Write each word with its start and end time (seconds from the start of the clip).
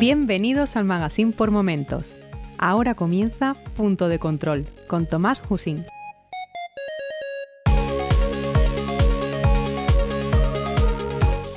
Bienvenidos 0.00 0.76
al 0.76 0.86
Magazine 0.86 1.32
por 1.32 1.50
Momentos. 1.50 2.16
Ahora 2.56 2.94
comienza 2.94 3.54
Punto 3.76 4.08
de 4.08 4.18
Control 4.18 4.64
con 4.86 5.04
Tomás 5.04 5.42
Husín. 5.46 5.84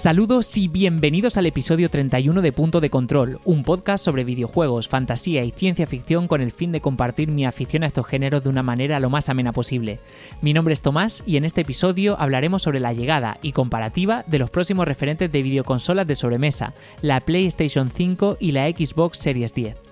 Saludos 0.04 0.58
y 0.58 0.68
bienvenidos 0.68 1.38
al 1.38 1.46
episodio 1.46 1.88
31 1.88 2.42
de 2.42 2.52
Punto 2.52 2.82
de 2.82 2.90
Control, 2.90 3.40
un 3.46 3.64
podcast 3.64 4.04
sobre 4.04 4.26
videojuegos, 4.26 4.90
fantasía 4.90 5.46
y 5.46 5.52
ciencia 5.52 5.88
ficción 5.88 6.28
con 6.28 6.42
el 6.42 6.52
fin 6.52 6.74
de 6.74 6.82
compartir 6.82 7.32
mi 7.32 7.46
afición 7.46 7.84
a 7.84 7.86
estos 7.86 8.06
géneros 8.06 8.44
de 8.44 8.50
una 8.50 8.64
manera 8.64 9.00
lo 9.00 9.10
más 9.10 9.30
amena 9.30 9.54
posible. 9.54 10.02
Mi 10.42 10.52
nombre 10.52 10.74
es 10.74 10.82
Tomás 10.82 11.24
y 11.26 11.38
en 11.38 11.46
este 11.46 11.62
episodio 11.62 12.20
hablaremos 12.20 12.64
sobre 12.64 12.82
la 12.82 12.92
llegada 12.92 13.38
y 13.42 13.54
comparativa 13.54 14.26
de 14.28 14.40
los 14.40 14.50
próximos 14.50 14.86
referentes 14.90 15.32
de 15.32 15.42
videoconsolas 15.42 16.06
de 16.06 16.16
sobremesa, 16.16 16.74
la 17.02 17.22
PlayStation 17.22 17.90
5 17.90 18.36
y 18.42 18.52
la 18.52 18.68
Xbox 18.68 19.20
Series 19.20 19.54
10. 19.54 19.83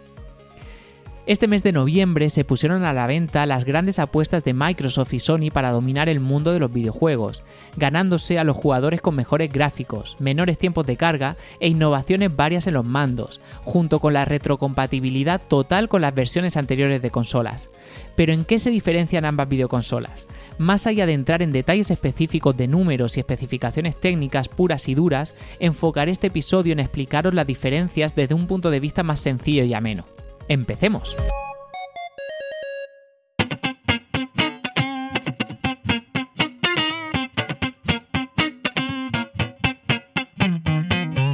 Este 1.32 1.48
mes 1.48 1.64
de 1.64 1.72
noviembre 1.72 2.30
se 2.30 2.44
pusieron 2.44 2.84
a 2.84 2.92
la 2.92 3.08
venta 3.08 3.46
las 3.46 3.64
grandes 3.64 4.00
apuestas 4.00 4.44
de 4.44 4.54
Microsoft 4.54 5.14
y 5.14 5.20
Sony 5.20 5.50
para 5.50 5.72
dominar 5.72 6.10
el 6.10 6.20
mundo 6.20 6.52
de 6.52 6.60
los 6.60 6.74
videojuegos, 6.74 7.42
ganándose 7.78 8.38
a 8.38 8.44
los 8.44 8.58
jugadores 8.58 9.00
con 9.00 9.16
mejores 9.16 9.50
gráficos, 9.50 10.18
menores 10.20 10.58
tiempos 10.58 10.86
de 10.86 10.98
carga 10.98 11.38
e 11.62 11.70
innovaciones 11.70 12.36
varias 12.36 12.68
en 12.68 12.74
los 12.74 12.84
mandos, 12.84 13.40
junto 13.64 14.00
con 14.00 14.12
la 14.12 14.26
retrocompatibilidad 14.26 15.40
total 15.40 15.88
con 15.88 16.02
las 16.02 16.14
versiones 16.14 16.58
anteriores 16.58 17.02
de 17.02 17.12
consolas. 17.12 17.70
Pero 18.18 18.34
¿en 18.34 18.44
qué 18.44 18.60
se 18.60 18.70
diferencian 18.70 19.24
ambas 19.24 19.48
videoconsolas? 19.48 20.28
Más 20.58 20.86
allá 20.86 21.06
de 21.06 21.14
entrar 21.14 21.42
en 21.42 21.54
detalles 21.54 21.92
específicos 21.92 22.58
de 22.58 22.68
números 22.68 23.16
y 23.16 23.22
especificaciones 23.22 23.98
técnicas 23.98 24.50
puras 24.50 24.90
y 24.90 24.96
duras, 24.96 25.34
enfocaré 25.62 26.12
este 26.12 26.28
episodio 26.28 26.74
en 26.74 26.82
explicaros 26.82 27.34
las 27.34 27.48
diferencias 27.48 28.16
desde 28.16 28.36
un 28.36 28.48
punto 28.48 28.70
de 28.70 28.82
vista 28.82 29.02
más 29.02 29.22
sencillo 29.22 29.64
y 29.64 29.74
ameno. 29.74 30.04
Empecemos. 30.48 31.16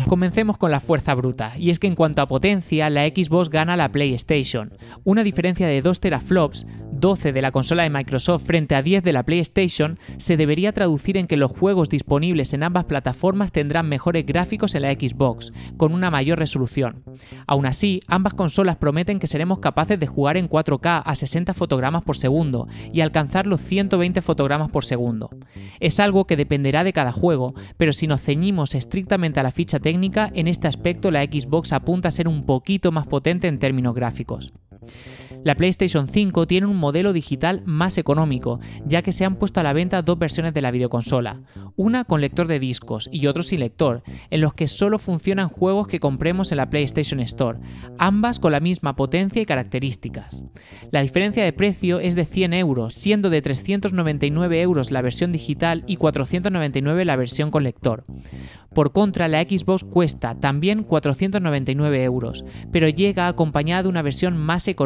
Comencemos 0.07 0.57
con 0.57 0.71
la 0.71 0.79
fuerza 0.79 1.13
bruta, 1.15 1.53
y 1.57 1.69
es 1.69 1.79
que 1.79 1.87
en 1.87 1.95
cuanto 1.95 2.21
a 2.21 2.29
potencia, 2.29 2.89
la 2.89 3.05
Xbox 3.07 3.49
gana 3.49 3.73
a 3.73 3.77
la 3.77 3.91
PlayStation. 3.91 4.71
Una 5.03 5.21
diferencia 5.21 5.67
de 5.67 5.81
2 5.81 5.99
teraflops 5.99 6.65
12 6.99 7.31
de 7.31 7.41
la 7.41 7.51
consola 7.51 7.83
de 7.83 7.89
Microsoft 7.89 8.45
frente 8.45 8.73
a 8.73 8.81
10 8.81 9.03
de 9.03 9.13
la 9.13 9.23
PlayStation 9.23 9.99
se 10.17 10.37
debería 10.37 10.71
traducir 10.71 11.17
en 11.17 11.27
que 11.27 11.37
los 11.37 11.51
juegos 11.51 11.89
disponibles 11.89 12.53
en 12.53 12.63
ambas 12.63 12.85
plataformas 12.85 13.51
tendrán 13.51 13.87
mejores 13.87 14.25
gráficos 14.25 14.73
en 14.73 14.83
la 14.83 14.93
Xbox, 14.93 15.51
con 15.77 15.93
una 15.93 16.09
mayor 16.09 16.39
resolución. 16.39 17.03
Aún 17.45 17.65
así, 17.65 17.99
ambas 18.07 18.33
consolas 18.33 18.77
prometen 18.77 19.19
que 19.19 19.27
seremos 19.27 19.59
capaces 19.59 19.99
de 19.99 20.07
jugar 20.07 20.37
en 20.37 20.49
4K 20.49 21.03
a 21.05 21.15
60 21.15 21.53
fotogramas 21.53 22.03
por 22.03 22.17
segundo 22.17 22.67
y 22.91 23.01
alcanzar 23.01 23.45
los 23.45 23.61
120 23.61 24.21
fotogramas 24.21 24.71
por 24.71 24.85
segundo. 24.85 25.29
Es 25.79 25.99
algo 25.99 26.25
que 26.25 26.37
dependerá 26.37 26.83
de 26.83 26.93
cada 26.93 27.11
juego, 27.11 27.53
pero 27.77 27.93
si 27.93 28.07
nos 28.07 28.21
ceñimos 28.21 28.73
estrictamente 28.73 29.39
a 29.39 29.43
la 29.43 29.51
ficha 29.51 29.79
técnica, 29.79 29.96
en 30.03 30.47
este 30.47 30.67
aspecto 30.67 31.11
la 31.11 31.23
Xbox 31.23 31.73
apunta 31.73 32.09
a 32.09 32.11
ser 32.11 32.27
un 32.27 32.45
poquito 32.45 32.91
más 32.91 33.07
potente 33.07 33.47
en 33.47 33.59
términos 33.59 33.95
gráficos. 33.95 34.53
La 35.43 35.55
PlayStation 35.55 36.07
5 36.07 36.47
tiene 36.47 36.67
un 36.67 36.77
modelo 36.77 37.13
digital 37.13 37.61
más 37.65 37.97
económico, 37.97 38.59
ya 38.85 39.01
que 39.01 39.11
se 39.11 39.25
han 39.25 39.35
puesto 39.35 39.59
a 39.59 39.63
la 39.63 39.73
venta 39.73 40.01
dos 40.01 40.17
versiones 40.19 40.53
de 40.53 40.61
la 40.61 40.71
videoconsola, 40.71 41.41
una 41.75 42.03
con 42.03 42.21
lector 42.21 42.47
de 42.47 42.59
discos 42.59 43.09
y 43.11 43.27
otro 43.27 43.43
sin 43.43 43.59
lector, 43.59 44.03
en 44.29 44.41
los 44.41 44.53
que 44.53 44.67
solo 44.67 44.99
funcionan 44.99 45.49
juegos 45.49 45.87
que 45.87 45.99
compremos 45.99 46.51
en 46.51 46.57
la 46.57 46.69
PlayStation 46.69 47.19
Store, 47.21 47.59
ambas 47.97 48.39
con 48.39 48.51
la 48.51 48.59
misma 48.59 48.95
potencia 48.95 49.41
y 49.41 49.45
características. 49.45 50.43
La 50.91 51.01
diferencia 51.01 51.43
de 51.43 51.53
precio 51.53 51.99
es 51.99 52.15
de 52.15 52.25
100 52.25 52.53
euros, 52.53 52.95
siendo 52.95 53.29
de 53.29 53.41
399 53.41 54.61
euros 54.61 54.91
la 54.91 55.01
versión 55.01 55.31
digital 55.31 55.83
y 55.87 55.97
499 55.97 57.05
la 57.05 57.15
versión 57.15 57.51
con 57.51 57.63
lector. 57.63 58.05
Por 58.73 58.91
contra, 58.91 59.27
la 59.27 59.41
Xbox 59.41 59.83
cuesta 59.83 60.35
también 60.35 60.83
499 60.83 62.03
euros, 62.03 62.45
pero 62.71 62.87
llega 62.89 63.27
acompañada 63.27 63.83
de 63.83 63.89
una 63.89 64.01
versión 64.01 64.37
más 64.37 64.67
económica, 64.67 64.76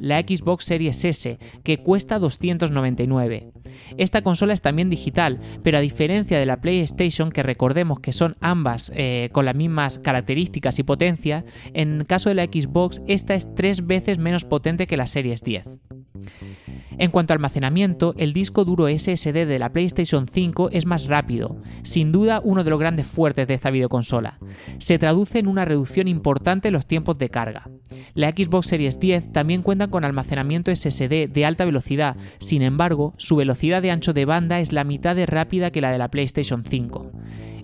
la 0.00 0.20
Xbox 0.20 0.64
Series 0.64 1.04
S, 1.04 1.38
que 1.62 1.78
cuesta 1.78 2.18
299. 2.18 3.52
Esta 3.98 4.22
consola 4.22 4.52
es 4.52 4.60
también 4.60 4.90
digital, 4.90 5.38
pero 5.62 5.78
a 5.78 5.82
diferencia 5.82 6.38
de 6.38 6.46
la 6.46 6.60
PlayStation, 6.60 7.30
que 7.30 7.42
recordemos 7.42 8.00
que 8.00 8.12
son 8.12 8.36
ambas 8.40 8.90
eh, 8.94 9.28
con 9.32 9.44
las 9.44 9.54
mismas 9.54 9.98
características 9.98 10.78
y 10.78 10.82
potencia, 10.82 11.44
en 11.74 12.04
caso 12.04 12.28
de 12.28 12.36
la 12.36 12.44
Xbox 12.44 13.02
esta 13.06 13.34
es 13.34 13.54
tres 13.54 13.86
veces 13.86 14.18
menos 14.18 14.44
potente 14.44 14.86
que 14.86 14.96
la 14.96 15.06
Series 15.06 15.42
10. 15.42 15.78
En 16.98 17.10
cuanto 17.10 17.32
a 17.32 17.36
almacenamiento, 17.36 18.14
el 18.16 18.32
disco 18.32 18.64
duro 18.64 18.88
SSD 18.88 19.46
de 19.46 19.58
la 19.58 19.70
PlayStation 19.70 20.26
5 20.28 20.70
es 20.72 20.86
más 20.86 21.06
rápido, 21.06 21.56
sin 21.82 22.10
duda 22.10 22.40
uno 22.42 22.64
de 22.64 22.70
los 22.70 22.80
grandes 22.80 23.06
fuertes 23.06 23.46
de 23.46 23.54
esta 23.54 23.70
videoconsola. 23.70 24.38
Se 24.78 24.98
traduce 24.98 25.38
en 25.38 25.46
una 25.46 25.66
reducción 25.66 26.08
importante 26.08 26.68
en 26.68 26.74
los 26.74 26.86
tiempos 26.86 27.18
de 27.18 27.28
carga. 27.28 27.68
La 28.14 28.30
Xbox 28.30 28.68
Series 28.68 28.98
10 28.98 29.32
también 29.32 29.62
cuenta 29.62 29.88
con 29.88 30.04
almacenamiento 30.04 30.74
SSD 30.74 31.28
de 31.28 31.44
alta 31.44 31.66
velocidad, 31.66 32.16
sin 32.38 32.62
embargo, 32.62 33.12
su 33.18 33.36
velocidad 33.36 33.82
de 33.82 33.90
ancho 33.90 34.14
de 34.14 34.24
banda 34.24 34.60
es 34.60 34.72
la 34.72 34.84
mitad 34.84 35.14
de 35.14 35.26
rápida 35.26 35.70
que 35.70 35.82
la 35.82 35.90
de 35.90 35.98
la 35.98 36.10
PlayStation 36.10 36.64
5. 36.64 37.12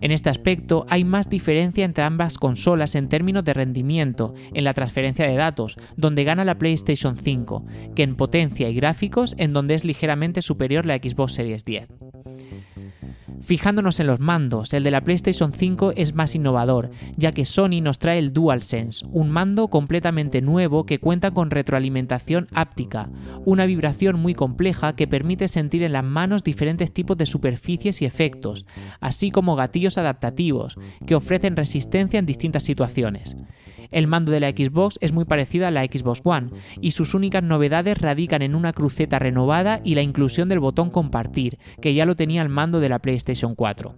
En 0.03 0.11
este 0.11 0.31
aspecto 0.31 0.85
hay 0.89 1.05
más 1.05 1.31
diferencia 1.31 1.85
entre 1.85 2.03
ambas 2.03 2.37
consolas 2.37 2.97
en 2.97 3.09
términos 3.09 3.45
de 3.45 3.55
rendimiento 3.55 4.35
en 4.53 4.65
la 4.65 4.75
transferencia 4.75 5.27
de 5.27 5.37
datos, 5.37 5.77
donde 5.97 6.25
gana 6.25 6.45
la 6.45 6.59
PlayStation 6.59 7.17
5, 7.17 7.65
que 7.95 8.03
en 8.03 8.17
potencia 8.17 8.69
y 8.69 8.75
gráficos 8.75 9.37
en 9.39 9.53
donde 9.53 9.75
es 9.75 9.85
ligeramente 9.85 10.43
superior 10.43 10.87
la 10.87 10.97
Xbox 10.97 11.35
Series 11.35 11.65
10. 11.65 12.22
Fijándonos 13.42 13.98
en 13.98 14.06
los 14.06 14.20
mandos, 14.20 14.72
el 14.72 14.84
de 14.84 14.92
la 14.92 15.00
PlayStation 15.00 15.53
5 15.53 15.94
es 15.97 16.14
más 16.14 16.36
innovador, 16.36 16.91
ya 17.16 17.32
que 17.32 17.44
Sony 17.44 17.80
nos 17.82 17.98
trae 17.98 18.20
el 18.20 18.32
DualSense, 18.32 19.04
un 19.10 19.30
mando 19.30 19.66
completamente 19.66 20.41
nuevo 20.41 20.86
que 20.86 21.00
cuenta 21.00 21.32
con 21.32 21.50
retroalimentación 21.50 22.47
áptica, 22.54 23.10
una 23.44 23.66
vibración 23.66 24.20
muy 24.20 24.34
compleja 24.34 24.94
que 24.94 25.08
permite 25.08 25.48
sentir 25.48 25.82
en 25.82 25.92
las 25.92 26.04
manos 26.04 26.44
diferentes 26.44 26.92
tipos 26.92 27.16
de 27.16 27.26
superficies 27.26 28.00
y 28.00 28.04
efectos, 28.04 28.64
así 29.00 29.32
como 29.32 29.56
gatillos 29.56 29.98
adaptativos, 29.98 30.76
que 31.04 31.16
ofrecen 31.16 31.56
resistencia 31.56 32.20
en 32.20 32.26
distintas 32.26 32.62
situaciones. 32.62 33.36
El 33.92 34.06
mando 34.06 34.32
de 34.32 34.41
la 34.41 34.50
Xbox 34.50 34.98
es 35.00 35.12
muy 35.12 35.25
parecido 35.25 35.66
a 35.66 35.70
la 35.70 35.84
Xbox 35.84 36.20
One, 36.25 36.50
y 36.80 36.91
sus 36.92 37.14
únicas 37.14 37.42
novedades 37.42 37.98
radican 37.98 38.42
en 38.42 38.54
una 38.54 38.72
cruceta 38.72 39.19
renovada 39.19 39.80
y 39.84 39.94
la 39.94 40.03
inclusión 40.03 40.48
del 40.48 40.60
botón 40.60 40.91
compartir, 40.91 41.58
que 41.80 41.94
ya 41.94 42.06
lo 42.06 42.16
tenía 42.16 42.42
el 42.42 42.48
mando 42.48 42.80
de 42.80 42.88
la 42.88 42.98
PlayStation 42.98 43.54
4. 43.54 43.97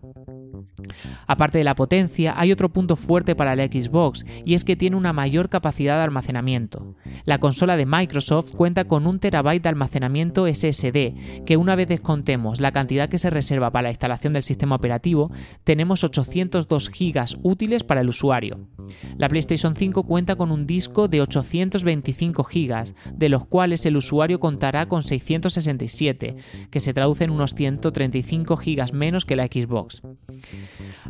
Aparte 1.27 1.59
de 1.59 1.65
la 1.65 1.75
potencia, 1.75 2.35
hay 2.37 2.53
otro 2.53 2.69
punto 2.71 2.97
fuerte 2.97 3.35
para 3.35 3.57
la 3.57 3.67
Xbox 3.67 4.25
y 4.45 4.55
es 4.55 4.65
que 4.65 4.77
tiene 4.77 4.97
una 4.97 5.13
mayor 5.13 5.49
capacidad 5.49 5.97
de 5.97 6.03
almacenamiento. 6.03 6.95
La 7.25 7.39
consola 7.39 7.77
de 7.77 7.87
Microsoft 7.87 8.55
cuenta 8.55 8.85
con 8.85 9.07
un 9.07 9.19
terabyte 9.19 9.63
de 9.63 9.69
almacenamiento 9.71 10.47
SSD, 10.47 11.45
que 11.45 11.57
una 11.57 11.77
vez 11.77 11.89
descontemos 11.89 12.61
la 12.61 12.73
cantidad 12.73 13.09
que 13.09 13.19
se 13.19 13.31
reserva 13.31 13.71
para 13.71 13.85
la 13.85 13.91
instalación 13.91 14.33
del 14.33 14.43
sistema 14.43 14.77
operativo, 14.77 15.31
tenemos 15.65 16.05
802 16.05 16.91
GB 16.91 17.39
útiles 17.43 17.85
para 17.85 18.01
el 18.01 18.09
usuario. 18.09 18.69
La 19.17 19.29
PlayStation 19.29 19.77
5 19.77 20.03
cuenta 20.05 20.37
con 20.37 20.51
un 20.51 20.67
disco 20.67 21.09
de 21.09 21.21
825 21.21 22.43
GB, 22.43 22.95
de 23.15 23.29
los 23.29 23.47
cuales 23.47 23.87
el 23.87 23.97
usuario 23.97 24.41
contará 24.41 24.87
con 24.87 25.03
667, 25.03 26.37
que 26.71 26.81
se 26.81 26.93
traduce 26.93 27.25
en 27.25 27.31
unos 27.31 27.55
135 27.55 28.57
GB 28.57 28.93
menos 28.93 29.25
que 29.25 29.37
la 29.37 29.47
Xbox. 29.47 30.03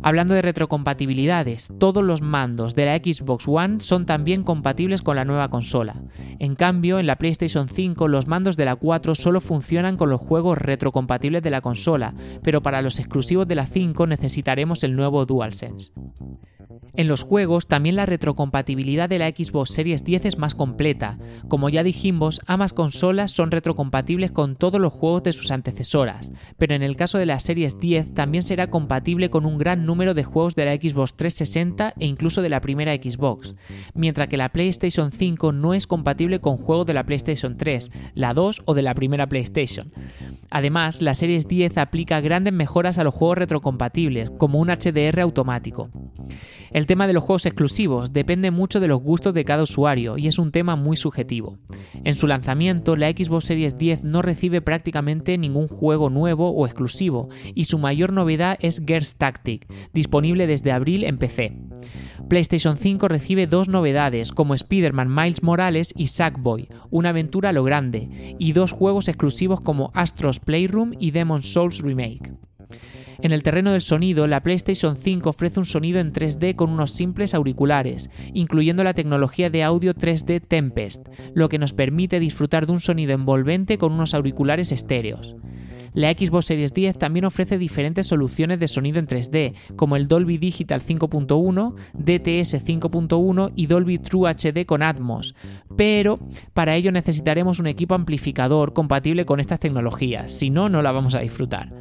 Hablando 0.01 0.33
de 0.33 0.41
retrocompatibilidades, 0.41 1.69
todos 1.79 2.03
los 2.03 2.21
mandos 2.21 2.75
de 2.75 2.85
la 2.85 2.97
Xbox 2.97 3.47
One 3.47 3.81
son 3.81 4.05
también 4.05 4.43
compatibles 4.43 5.01
con 5.01 5.15
la 5.15 5.25
nueva 5.25 5.49
consola. 5.49 5.95
En 6.39 6.55
cambio, 6.55 6.99
en 6.99 7.07
la 7.07 7.17
PlayStation 7.17 7.67
5 7.69 8.07
los 8.07 8.27
mandos 8.27 8.57
de 8.57 8.65
la 8.65 8.75
4 8.75 9.15
solo 9.15 9.41
funcionan 9.41 9.97
con 9.97 10.09
los 10.09 10.21
juegos 10.21 10.57
retrocompatibles 10.57 11.41
de 11.41 11.49
la 11.49 11.61
consola, 11.61 12.13
pero 12.43 12.61
para 12.61 12.81
los 12.81 12.99
exclusivos 12.99 13.47
de 13.47 13.55
la 13.55 13.65
5 13.65 14.07
necesitaremos 14.07 14.83
el 14.83 14.95
nuevo 14.95 15.25
DualSense. 15.25 15.91
En 16.97 17.09
los 17.09 17.23
juegos 17.23 17.67
también 17.67 17.97
la 17.97 18.05
retrocompatibilidad 18.05 19.09
de 19.09 19.19
la 19.19 19.27
Xbox 19.27 19.71
Series 19.71 20.05
10 20.05 20.25
es 20.25 20.37
más 20.37 20.55
completa. 20.55 21.17
Como 21.49 21.67
ya 21.67 21.83
dijimos, 21.83 22.39
ambas 22.45 22.71
consolas 22.71 23.31
son 23.31 23.51
retrocompatibles 23.51 24.31
con 24.31 24.55
todos 24.55 24.79
los 24.79 24.93
juegos 24.93 25.23
de 25.23 25.33
sus 25.33 25.51
antecesoras, 25.51 26.31
pero 26.57 26.73
en 26.73 26.83
el 26.83 26.95
caso 26.95 27.17
de 27.17 27.25
la 27.25 27.41
Series 27.41 27.79
10 27.79 28.13
también 28.13 28.43
será 28.43 28.67
compatible 28.67 29.29
con 29.29 29.45
un 29.45 29.57
gran 29.57 29.85
número 29.85 30.13
de 30.13 30.23
juegos 30.23 30.55
de 30.55 30.65
la 30.65 30.75
Xbox 30.75 31.15
360 31.15 31.95
e 31.99 32.05
incluso 32.05 32.41
de 32.41 32.49
la 32.49 32.61
primera 32.61 32.95
Xbox, 32.95 33.55
mientras 33.93 34.29
que 34.29 34.37
la 34.37 34.49
PlayStation 34.49 35.11
5 35.11 35.51
no 35.51 35.73
es 35.73 35.87
compatible 35.87 36.39
con 36.39 36.55
juegos 36.55 36.85
de 36.85 36.93
la 36.93 37.05
PlayStation 37.05 37.57
3, 37.57 37.91
la 38.13 38.33
2 38.33 38.61
o 38.63 38.73
de 38.73 38.81
la 38.81 38.93
primera 38.93 39.27
PlayStation. 39.27 39.91
Además, 40.49 41.01
la 41.01 41.13
Series 41.13 41.47
10 41.49 41.77
aplica 41.77 42.21
grandes 42.21 42.53
mejoras 42.53 42.97
a 42.97 43.03
los 43.03 43.13
juegos 43.13 43.39
retrocompatibles, 43.39 44.29
como 44.37 44.59
un 44.59 44.69
HDR 44.69 45.19
automático. 45.19 45.89
Tema 46.85 47.07
de 47.07 47.13
los 47.13 47.23
juegos 47.23 47.45
exclusivos 47.45 48.13
depende 48.13 48.51
mucho 48.51 48.79
de 48.79 48.87
los 48.87 49.01
gustos 49.01 49.33
de 49.33 49.45
cada 49.45 49.63
usuario 49.63 50.17
y 50.17 50.27
es 50.27 50.39
un 50.39 50.51
tema 50.51 50.75
muy 50.75 50.97
subjetivo. 50.97 51.57
En 52.03 52.15
su 52.15 52.27
lanzamiento, 52.27 52.95
la 52.95 53.09
Xbox 53.11 53.45
Series 53.45 53.77
10 53.77 54.03
no 54.03 54.21
recibe 54.21 54.61
prácticamente 54.61 55.37
ningún 55.37 55.67
juego 55.67 56.09
nuevo 56.09 56.49
o 56.49 56.65
exclusivo 56.65 57.29
y 57.53 57.65
su 57.65 57.77
mayor 57.77 58.13
novedad 58.13 58.57
es 58.61 58.81
Gears 58.85 59.15
Tactic, 59.15 59.67
disponible 59.93 60.47
desde 60.47 60.71
abril 60.71 61.03
en 61.03 61.17
PC. 61.17 61.53
PlayStation 62.29 62.77
5 62.77 63.07
recibe 63.07 63.47
dos 63.47 63.69
novedades 63.69 64.31
como 64.31 64.53
Spider-Man 64.53 65.13
Miles 65.13 65.43
Morales 65.43 65.93
y 65.95 66.07
Sackboy, 66.07 66.69
una 66.89 67.09
aventura 67.09 67.49
a 67.49 67.53
lo 67.53 67.63
grande, 67.63 68.35
y 68.39 68.53
dos 68.53 68.71
juegos 68.71 69.07
exclusivos 69.07 69.61
como 69.61 69.91
Astro's 69.93 70.39
Playroom 70.39 70.93
y 70.99 71.11
Demon's 71.11 71.51
Souls 71.53 71.81
Remake. 71.81 72.33
En 73.21 73.31
el 73.31 73.43
terreno 73.43 73.71
del 73.71 73.81
sonido, 73.81 74.27
la 74.27 74.41
PlayStation 74.41 74.95
5 74.95 75.29
ofrece 75.29 75.59
un 75.59 75.65
sonido 75.65 75.99
en 75.99 76.13
3D 76.13 76.55
con 76.55 76.69
unos 76.69 76.91
simples 76.91 77.33
auriculares, 77.33 78.09
incluyendo 78.33 78.83
la 78.83 78.93
tecnología 78.93 79.49
de 79.49 79.63
audio 79.63 79.93
3D 79.93 80.41
Tempest, 80.45 81.07
lo 81.33 81.49
que 81.49 81.59
nos 81.59 81.73
permite 81.73 82.19
disfrutar 82.19 82.65
de 82.65 82.73
un 82.73 82.79
sonido 82.79 83.13
envolvente 83.13 83.77
con 83.77 83.93
unos 83.93 84.13
auriculares 84.13 84.71
estéreos. 84.71 85.35
La 85.95 86.11
Xbox 86.11 86.47
Series 86.47 86.73
10 86.73 86.97
también 86.97 87.23
ofrece 87.23 87.57
diferentes 87.57 88.07
soluciones 88.07 88.59
de 88.59 88.67
sonido 88.67 88.99
en 88.99 89.07
3D, 89.07 89.53
como 89.77 89.95
el 89.95 90.09
Dolby 90.09 90.37
Digital 90.37 90.81
5.1, 90.81 91.73
DTS 91.93 92.67
5.1 92.67 93.53
y 93.55 93.67
Dolby 93.67 93.99
True 93.99 94.29
HD 94.29 94.65
con 94.65 94.83
Atmos, 94.83 95.35
pero 95.77 96.19
para 96.53 96.75
ello 96.75 96.91
necesitaremos 96.91 97.59
un 97.59 97.67
equipo 97.67 97.95
amplificador 97.95 98.73
compatible 98.73 99.25
con 99.25 99.39
estas 99.39 99.61
tecnologías, 99.61 100.33
si 100.33 100.49
no, 100.49 100.67
no 100.67 100.81
la 100.81 100.91
vamos 100.91 101.15
a 101.15 101.19
disfrutar. 101.19 101.71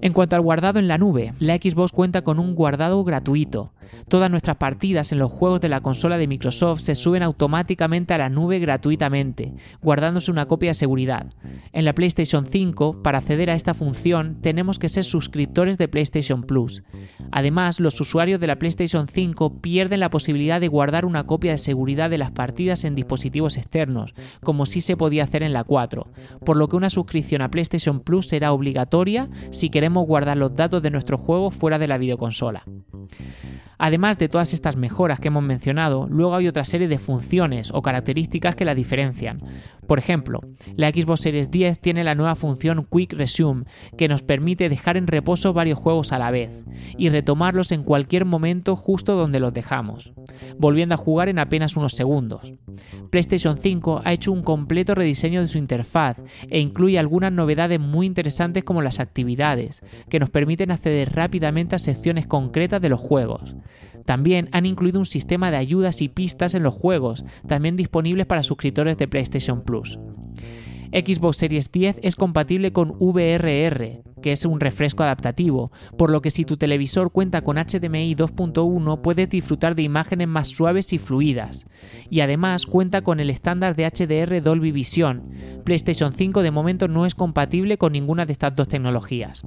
En 0.00 0.12
cuanto 0.12 0.36
al 0.36 0.42
guardado 0.42 0.78
en 0.78 0.86
la 0.86 0.96
nube, 0.96 1.34
la 1.40 1.56
Xbox 1.56 1.92
cuenta 1.92 2.22
con 2.22 2.38
un 2.38 2.54
guardado 2.54 3.02
gratuito. 3.02 3.72
Todas 4.08 4.30
nuestras 4.30 4.56
partidas 4.56 5.12
en 5.12 5.18
los 5.18 5.32
juegos 5.32 5.60
de 5.60 5.68
la 5.68 5.80
consola 5.80 6.18
de 6.18 6.28
Microsoft 6.28 6.80
se 6.80 6.94
suben 6.94 7.22
automáticamente 7.22 8.14
a 8.14 8.18
la 8.18 8.28
nube 8.28 8.58
gratuitamente, 8.58 9.54
guardándose 9.82 10.30
una 10.30 10.46
copia 10.46 10.70
de 10.70 10.74
seguridad. 10.74 11.32
En 11.72 11.84
la 11.84 11.94
PlayStation 11.94 12.46
5, 12.46 13.02
para 13.02 13.18
acceder 13.18 13.50
a 13.50 13.54
esta 13.54 13.74
función, 13.74 14.36
tenemos 14.40 14.78
que 14.78 14.88
ser 14.88 15.04
suscriptores 15.04 15.78
de 15.78 15.88
PlayStation 15.88 16.42
Plus. 16.42 16.82
Además, 17.32 17.80
los 17.80 18.00
usuarios 18.00 18.40
de 18.40 18.46
la 18.46 18.56
PlayStation 18.56 19.08
5 19.08 19.60
pierden 19.60 20.00
la 20.00 20.10
posibilidad 20.10 20.60
de 20.60 20.68
guardar 20.68 21.04
una 21.04 21.24
copia 21.24 21.52
de 21.52 21.58
seguridad 21.58 22.10
de 22.10 22.18
las 22.18 22.30
partidas 22.30 22.84
en 22.84 22.94
dispositivos 22.94 23.56
externos, 23.56 24.14
como 24.42 24.66
sí 24.66 24.80
se 24.80 24.96
podía 24.96 25.24
hacer 25.24 25.42
en 25.42 25.52
la 25.52 25.64
4, 25.64 26.06
por 26.44 26.56
lo 26.56 26.68
que 26.68 26.76
una 26.76 26.90
suscripción 26.90 27.42
a 27.42 27.50
PlayStation 27.50 28.00
Plus 28.00 28.28
será 28.28 28.52
obligatoria 28.52 29.28
si 29.50 29.70
queremos 29.70 29.87
guardar 29.94 30.36
los 30.36 30.54
datos 30.54 30.82
de 30.82 30.90
nuestro 30.90 31.18
juego 31.18 31.50
fuera 31.50 31.78
de 31.78 31.88
la 31.88 31.98
videoconsola. 31.98 32.64
Además 33.78 34.18
de 34.18 34.28
todas 34.28 34.52
estas 34.54 34.76
mejoras 34.76 35.20
que 35.20 35.28
hemos 35.28 35.42
mencionado, 35.42 36.08
luego 36.10 36.34
hay 36.34 36.48
otra 36.48 36.64
serie 36.64 36.88
de 36.88 36.98
funciones 36.98 37.70
o 37.72 37.80
características 37.80 38.56
que 38.56 38.64
la 38.64 38.74
diferencian. 38.74 39.40
Por 39.86 39.98
ejemplo, 39.98 40.40
la 40.76 40.90
Xbox 40.90 41.20
Series 41.20 41.50
10 41.50 41.80
tiene 41.80 42.04
la 42.04 42.14
nueva 42.14 42.34
función 42.34 42.86
Quick 42.90 43.12
Resume, 43.12 43.64
que 43.96 44.08
nos 44.08 44.22
permite 44.22 44.68
dejar 44.68 44.96
en 44.96 45.06
reposo 45.06 45.52
varios 45.52 45.78
juegos 45.78 46.12
a 46.12 46.18
la 46.18 46.30
vez 46.30 46.64
y 46.96 47.08
retomarlos 47.08 47.72
en 47.72 47.84
cualquier 47.84 48.24
momento 48.24 48.76
justo 48.76 49.14
donde 49.14 49.40
los 49.40 49.52
dejamos, 49.52 50.12
volviendo 50.58 50.94
a 50.94 50.98
jugar 50.98 51.28
en 51.28 51.38
apenas 51.38 51.76
unos 51.76 51.92
segundos. 51.92 52.52
PlayStation 53.10 53.56
5 53.56 54.02
ha 54.04 54.12
hecho 54.12 54.32
un 54.32 54.42
completo 54.42 54.94
rediseño 54.94 55.40
de 55.40 55.48
su 55.48 55.58
interfaz 55.58 56.20
e 56.50 56.60
incluye 56.60 56.98
algunas 56.98 57.32
novedades 57.32 57.80
muy 57.80 58.06
interesantes 58.06 58.64
como 58.64 58.82
las 58.82 59.00
actividades, 59.00 59.82
que 60.10 60.18
nos 60.18 60.30
permiten 60.30 60.70
acceder 60.70 61.14
rápidamente 61.14 61.76
a 61.76 61.78
secciones 61.78 62.26
concretas 62.26 62.82
de 62.82 62.88
los 62.88 63.00
juegos. 63.00 63.54
También 64.04 64.48
han 64.52 64.66
incluido 64.66 64.98
un 64.98 65.06
sistema 65.06 65.50
de 65.50 65.56
ayudas 65.56 66.02
y 66.02 66.08
pistas 66.08 66.54
en 66.54 66.62
los 66.62 66.74
juegos, 66.74 67.24
también 67.46 67.76
disponibles 67.76 68.26
para 68.26 68.42
suscriptores 68.42 68.96
de 68.98 69.08
PlayStation 69.08 69.62
Plus. 69.62 69.98
Xbox 70.92 71.36
Series 71.36 71.70
10 71.70 72.00
es 72.02 72.16
compatible 72.16 72.72
con 72.72 72.96
VRR, 72.98 74.02
que 74.22 74.32
es 74.32 74.44
un 74.44 74.60
refresco 74.60 75.02
adaptativo, 75.02 75.70
por 75.96 76.10
lo 76.10 76.22
que 76.22 76.30
si 76.30 76.44
tu 76.44 76.56
televisor 76.56 77.12
cuenta 77.12 77.42
con 77.42 77.56
HDMI 77.56 78.14
2.1 78.14 79.00
puedes 79.02 79.28
disfrutar 79.28 79.74
de 79.74 79.82
imágenes 79.82 80.28
más 80.28 80.48
suaves 80.48 80.92
y 80.92 80.98
fluidas. 80.98 81.66
Y 82.08 82.20
además 82.20 82.66
cuenta 82.66 83.02
con 83.02 83.20
el 83.20 83.30
estándar 83.30 83.76
de 83.76 83.84
HDR 83.86 84.42
Dolby 84.42 84.72
Vision. 84.72 85.30
PlayStation 85.64 86.12
5 86.12 86.42
de 86.42 86.50
momento 86.50 86.88
no 86.88 87.04
es 87.04 87.14
compatible 87.14 87.76
con 87.76 87.92
ninguna 87.92 88.24
de 88.24 88.32
estas 88.32 88.56
dos 88.56 88.68
tecnologías. 88.68 89.44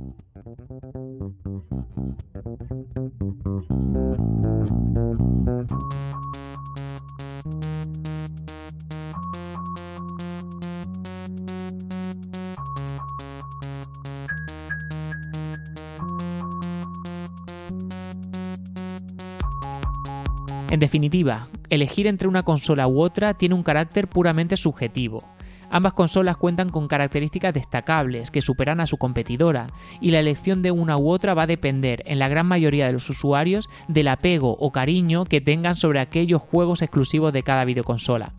En 20.72 20.80
definitiva, 20.80 21.50
elegir 21.70 22.08
entre 22.08 22.30
una 22.30 22.44
consola 22.44 22.88
u 22.88 23.02
otra 23.02 23.34
tiene 23.34 23.56
un 23.56 23.62
carácter 23.62 24.08
puramente 24.08 24.56
subjetivo. 24.56 25.22
Ambas 25.70 25.92
consolas 25.92 26.38
cuentan 26.38 26.70
con 26.70 26.88
características 26.88 27.54
destacables 27.54 28.32
que 28.32 28.42
superan 28.42 28.80
a 28.80 28.88
su 28.88 28.96
competidora, 28.96 29.68
y 30.00 30.12
la 30.12 30.20
elección 30.20 30.62
de 30.62 30.72
una 30.72 30.98
u 30.98 31.10
otra 31.10 31.34
va 31.34 31.44
a 31.44 31.48
depender, 31.48 32.04
en 32.06 32.20
la 32.20 32.30
gran 32.30 32.46
mayoría 32.46 32.88
de 32.88 32.94
los 32.94 33.10
usuarios, 33.10 33.68
del 33.90 34.08
apego 34.08 34.56
o 34.58 34.72
cariño 34.72 35.26
que 35.26 35.42
tengan 35.42 35.76
sobre 35.76 36.00
aquellos 36.00 36.42
juegos 36.42 36.82
exclusivos 36.82 37.34
de 37.34 37.44
cada 37.44 37.66
videoconsola. 37.66 38.34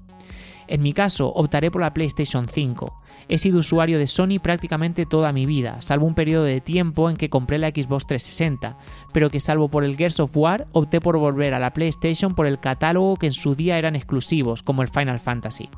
En 0.72 0.80
mi 0.80 0.94
caso, 0.94 1.28
optaré 1.28 1.70
por 1.70 1.82
la 1.82 1.92
PlayStation 1.92 2.48
5. 2.48 2.94
He 3.28 3.36
sido 3.36 3.58
usuario 3.58 3.98
de 3.98 4.06
Sony 4.06 4.38
prácticamente 4.42 5.04
toda 5.04 5.30
mi 5.30 5.44
vida, 5.44 5.82
salvo 5.82 6.06
un 6.06 6.14
periodo 6.14 6.44
de 6.44 6.62
tiempo 6.62 7.10
en 7.10 7.18
que 7.18 7.28
compré 7.28 7.58
la 7.58 7.68
Xbox 7.68 8.06
360, 8.06 8.78
pero 9.12 9.28
que 9.28 9.38
salvo 9.38 9.68
por 9.68 9.84
el 9.84 9.98
Gears 9.98 10.20
of 10.20 10.34
War, 10.34 10.68
opté 10.72 10.98
por 10.98 11.18
volver 11.18 11.52
a 11.52 11.58
la 11.58 11.74
PlayStation 11.74 12.34
por 12.34 12.46
el 12.46 12.58
catálogo 12.58 13.16
que 13.16 13.26
en 13.26 13.34
su 13.34 13.54
día 13.54 13.76
eran 13.76 13.96
exclusivos, 13.96 14.62
como 14.62 14.80
el 14.80 14.88
Final 14.88 15.20
Fantasy. 15.20 15.68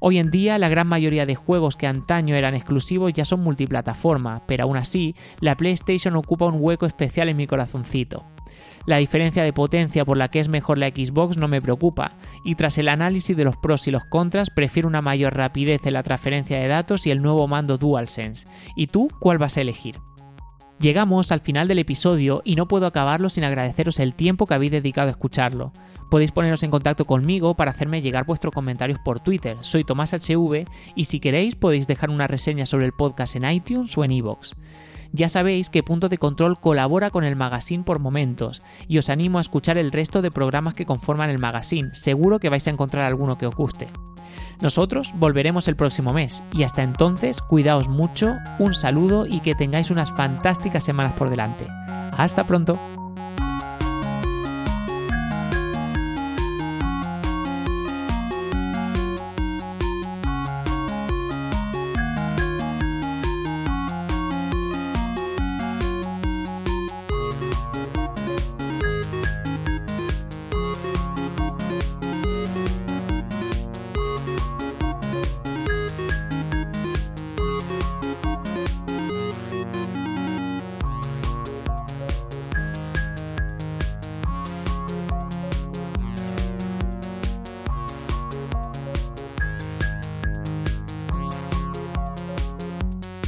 Hoy 0.00 0.18
en 0.18 0.32
día 0.32 0.58
la 0.58 0.68
gran 0.68 0.88
mayoría 0.88 1.24
de 1.24 1.36
juegos 1.36 1.76
que 1.76 1.86
antaño 1.86 2.34
eran 2.34 2.56
exclusivos 2.56 3.12
ya 3.12 3.24
son 3.24 3.42
multiplataforma, 3.42 4.42
pero 4.48 4.64
aún 4.64 4.76
así 4.76 5.14
la 5.38 5.54
PlayStation 5.54 6.16
ocupa 6.16 6.46
un 6.46 6.56
hueco 6.58 6.84
especial 6.84 7.28
en 7.28 7.36
mi 7.36 7.46
corazoncito. 7.46 8.24
La 8.86 8.98
diferencia 8.98 9.42
de 9.42 9.52
potencia 9.52 10.04
por 10.04 10.18
la 10.18 10.28
que 10.28 10.40
es 10.40 10.48
mejor 10.48 10.76
la 10.78 10.88
Xbox 10.88 11.38
no 11.38 11.48
me 11.48 11.62
preocupa, 11.62 12.12
y 12.44 12.54
tras 12.54 12.76
el 12.76 12.88
análisis 12.88 13.36
de 13.36 13.44
los 13.44 13.56
pros 13.56 13.88
y 13.88 13.90
los 13.90 14.04
contras 14.04 14.50
prefiero 14.50 14.88
una 14.88 15.00
mayor 15.00 15.34
rapidez 15.34 15.86
en 15.86 15.94
la 15.94 16.02
transferencia 16.02 16.58
de 16.58 16.68
datos 16.68 17.06
y 17.06 17.10
el 17.10 17.22
nuevo 17.22 17.48
mando 17.48 17.78
DualSense. 17.78 18.46
¿Y 18.76 18.88
tú 18.88 19.08
cuál 19.20 19.38
vas 19.38 19.56
a 19.56 19.62
elegir? 19.62 19.96
Llegamos 20.80 21.32
al 21.32 21.40
final 21.40 21.68
del 21.68 21.78
episodio 21.78 22.42
y 22.44 22.56
no 22.56 22.66
puedo 22.66 22.86
acabarlo 22.86 23.28
sin 23.28 23.44
agradeceros 23.44 24.00
el 24.00 24.14
tiempo 24.14 24.44
que 24.44 24.54
habéis 24.54 24.72
dedicado 24.72 25.06
a 25.08 25.12
escucharlo. 25.12 25.72
Podéis 26.10 26.32
poneros 26.32 26.62
en 26.62 26.70
contacto 26.70 27.06
conmigo 27.06 27.54
para 27.54 27.70
hacerme 27.70 28.02
llegar 28.02 28.26
vuestros 28.26 28.52
comentarios 28.52 28.98
por 29.04 29.20
Twitter, 29.20 29.56
soy 29.60 29.84
Tomás 29.84 30.12
HV 30.12 30.66
y 30.94 31.04
si 31.04 31.20
queréis 31.20 31.54
podéis 31.54 31.86
dejar 31.86 32.10
una 32.10 32.26
reseña 32.26 32.66
sobre 32.66 32.86
el 32.86 32.92
podcast 32.92 33.36
en 33.36 33.50
iTunes 33.50 33.96
o 33.96 34.04
en 34.04 34.12
iVoox. 34.12 34.52
Ya 35.14 35.28
sabéis 35.28 35.70
que 35.70 35.84
Punto 35.84 36.08
de 36.08 36.18
Control 36.18 36.58
colabora 36.58 37.10
con 37.10 37.22
el 37.22 37.36
magazine 37.36 37.84
por 37.84 38.00
momentos 38.00 38.62
y 38.88 38.98
os 38.98 39.10
animo 39.10 39.38
a 39.38 39.42
escuchar 39.42 39.78
el 39.78 39.92
resto 39.92 40.22
de 40.22 40.32
programas 40.32 40.74
que 40.74 40.86
conforman 40.86 41.30
el 41.30 41.38
magazine, 41.38 41.94
seguro 41.94 42.40
que 42.40 42.48
vais 42.48 42.66
a 42.66 42.70
encontrar 42.70 43.04
alguno 43.04 43.38
que 43.38 43.46
os 43.46 43.54
guste. 43.54 43.86
Nosotros 44.60 45.12
volveremos 45.14 45.68
el 45.68 45.76
próximo 45.76 46.12
mes 46.12 46.42
y 46.52 46.64
hasta 46.64 46.82
entonces 46.82 47.40
cuidaos 47.40 47.88
mucho, 47.88 48.32
un 48.58 48.74
saludo 48.74 49.24
y 49.24 49.38
que 49.38 49.54
tengáis 49.54 49.92
unas 49.92 50.10
fantásticas 50.10 50.82
semanas 50.82 51.12
por 51.12 51.30
delante. 51.30 51.64
Hasta 52.10 52.42
pronto. 52.42 52.76